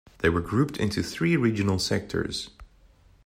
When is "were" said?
0.29-0.41